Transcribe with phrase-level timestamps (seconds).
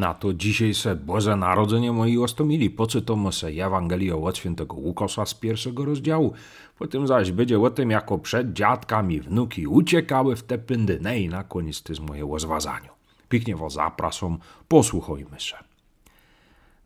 [0.00, 5.34] Na to dzisiaj se Boże Narodzenie moi ostomili, poczytamy se Ewangelię od świętego Łukasza z
[5.34, 6.32] pierwszego rozdziału,
[6.78, 11.28] potem zaś będzie o tym, jako przed dziadkami wnuki uciekały w te pyndy, no i
[11.28, 12.88] na koniec to jest moje rozwazanie.
[13.28, 15.56] Pięknie was zapraszam, posłuchajmy się.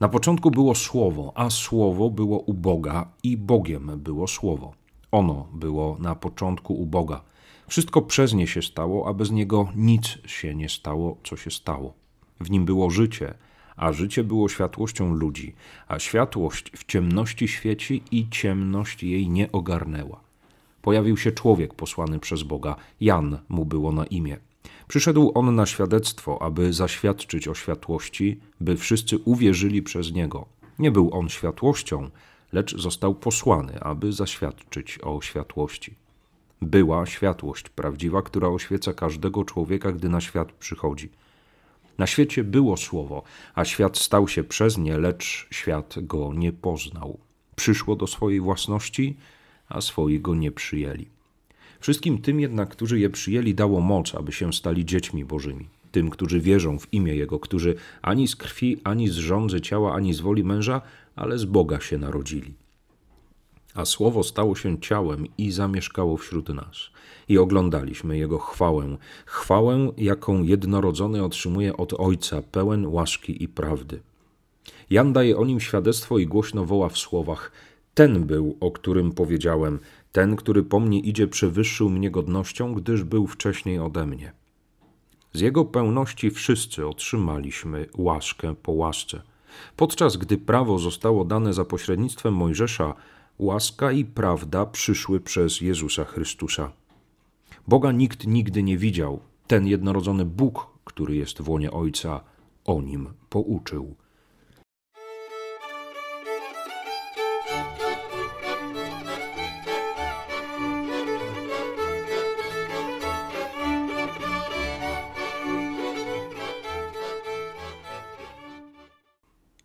[0.01, 4.73] Na początku było Słowo, a Słowo było u Boga i Bogiem było Słowo.
[5.13, 7.21] Ono było na początku u Boga.
[7.69, 12.04] Wszystko przez nie się stało, a bez niego nic się nie stało, co się stało.
[12.45, 13.35] W nim było życie,
[13.77, 15.55] a życie było światłością ludzi,
[15.89, 20.21] a światłość w ciemności świeci i ciemność jej nie ogarnęła.
[20.83, 24.37] Pojawił się człowiek posłany przez Boga, Jan mu było na imię.
[24.89, 30.47] Przyszedł on na świadectwo, aby zaświadczyć o światłości, by wszyscy uwierzyli przez niego.
[30.79, 32.11] Nie był on światłością,
[32.53, 35.95] lecz został posłany, aby zaświadczyć o światłości.
[36.63, 41.11] Była światłość prawdziwa, która oświeca każdego człowieka, gdy na świat przychodzi.
[41.99, 43.23] Na świecie było słowo,
[43.55, 47.19] a świat stał się przez nie, lecz świat go nie poznał.
[47.57, 49.17] Przyszło do swojej własności,
[49.69, 51.07] a swoi go nie przyjęli.
[51.81, 55.69] Wszystkim tym jednak, którzy je przyjęli, dało moc, aby się stali dziećmi Bożymi.
[55.93, 60.15] Tym, którzy wierzą w imię Jego, którzy ani z krwi, ani z rządzy ciała, ani
[60.15, 60.81] z woli męża,
[61.17, 62.55] ale z Boga się narodzili.
[63.75, 66.91] A słowo stało się ciałem i zamieszkało wśród nas.
[67.29, 68.97] I oglądaliśmy jego chwałę,
[69.27, 74.01] chwałę, jaką jednorodzony otrzymuje od Ojca, pełen łaski i prawdy.
[74.91, 77.53] Jan daje o nim świadectwo i głośno woła w słowach:
[77.95, 79.79] Ten był, o którym powiedziałem,
[80.13, 84.33] ten, który po mnie idzie, przewyższył mnie godnością, gdyż był wcześniej ode mnie.
[85.33, 89.23] Z jego pełności wszyscy otrzymaliśmy łaskę po łasce.
[89.77, 92.95] Podczas gdy prawo zostało dane za pośrednictwem Mojżesza,
[93.39, 96.73] łaska i prawda przyszły przez Jezusa Chrystusa.
[97.69, 99.21] Boga nikt nigdy nie widział.
[99.47, 102.21] Ten jednorodzony Bóg, który jest w łonie Ojca,
[102.65, 103.95] o nim pouczył.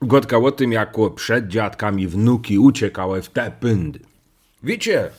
[0.09, 3.99] Gotka o tym, jak przed dziadkami wnuki uciekały w te pyndy.
[4.63, 5.09] Wiecie,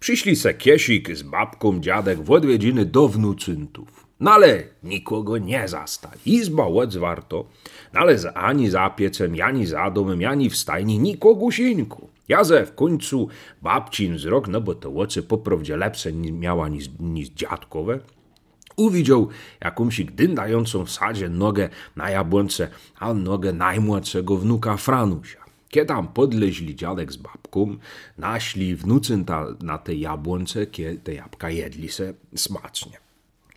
[0.00, 4.06] przyszli se kiesik z babką dziadek w odwiedziny do wnucyntów.
[4.20, 6.20] No ale nikogo nie zastali.
[6.26, 7.44] Izba odzwarto,
[7.92, 12.08] no ale za- ani za piecem, ani za domem, ani w stajni nikogusieńku.
[12.28, 13.28] Ja ze w końcu
[13.62, 17.98] babcin wzrok, no bo to oczy poprawdzie lepsze miała niż, niż dziadkowe,
[18.80, 19.28] uwidział
[19.60, 22.68] jakąś dyndającą w sadzie nogę na jabłonce,
[22.98, 25.40] a nogę najmłodszego wnuka Franusia.
[25.68, 27.76] Kiedy tam podleźli dziadek z babką,
[28.18, 32.98] naśli wnucyn ta, na te jabłonce, kie te jabłka jedli se smacznie.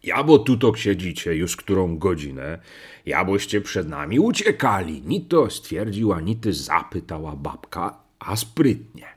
[0.04, 2.60] Jabo tutok siedzicie już którą godzinę,
[3.06, 5.02] jaboście przed nami uciekali.
[5.02, 9.08] Ni to stwierdziła, ni ty zapytała babka, a sprytnie.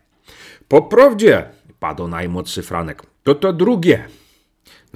[0.69, 1.49] Poprawdzie,
[1.81, 4.09] padł najmłodszy Franek, to to drugie.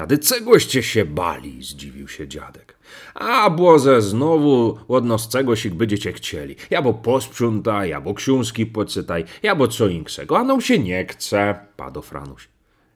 [0.00, 2.76] Nady czegoście się bali, zdziwił się dziadek.
[3.14, 6.56] A błoze znowu odnoscegosik będziecie chcieli.
[6.70, 11.06] Ja bo posprzątaj, ja bo książki poczytaj, ja bo co inksego, a nam się nie
[11.06, 12.48] chce, padł Franuś.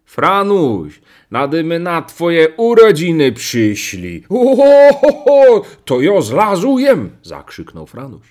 [0.04, 1.00] Franuś,
[1.30, 4.22] nady my na twoje urodziny przyszli.
[4.22, 8.26] Ho, ho, ho, to jo zlazujem, zakrzyknął Franuś.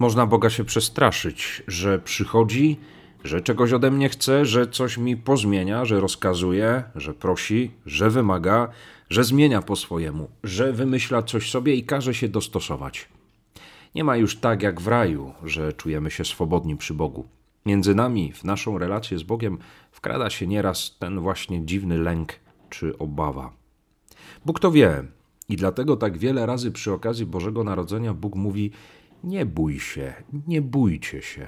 [0.00, 2.76] Można Boga się przestraszyć, że przychodzi,
[3.24, 8.68] że czegoś ode mnie chce, że coś mi pozmienia, że rozkazuje, że prosi, że wymaga,
[9.10, 13.08] że zmienia po swojemu, że wymyśla coś sobie i każe się dostosować.
[13.94, 17.28] Nie ma już tak jak w raju, że czujemy się swobodni przy Bogu.
[17.66, 19.58] Między nami, w naszą relację z Bogiem,
[19.92, 22.32] wkrada się nieraz ten właśnie dziwny lęk
[22.70, 23.52] czy obawa.
[24.44, 25.04] Bóg to wie
[25.48, 28.70] i dlatego tak wiele razy przy okazji Bożego Narodzenia Bóg mówi:
[29.24, 30.14] Nie bój się,
[30.46, 31.46] nie bójcie się.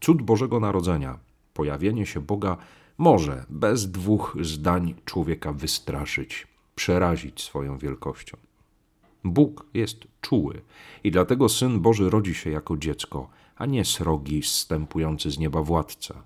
[0.00, 1.18] Cud Bożego Narodzenia,
[1.54, 2.56] pojawienie się Boga,
[2.98, 8.36] może bez dwóch zdań człowieka wystraszyć, przerazić swoją wielkością.
[9.24, 10.60] Bóg jest czuły
[11.04, 16.22] i dlatego Syn Boży rodzi się jako dziecko, a nie srogi, zstępujący z nieba władca.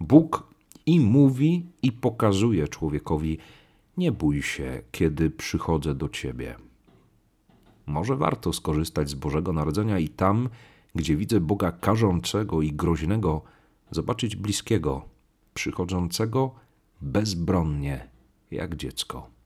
[0.00, 0.46] Bóg
[0.86, 3.38] i mówi, i pokazuje człowiekowi:
[3.96, 6.67] Nie bój się, kiedy przychodzę do ciebie.
[7.88, 10.48] Może warto skorzystać z Bożego Narodzenia i tam,
[10.94, 13.42] gdzie widzę Boga karzącego i groźnego,
[13.90, 15.04] zobaczyć bliskiego,
[15.54, 16.54] przychodzącego
[17.00, 18.08] bezbronnie,
[18.50, 19.37] jak dziecko.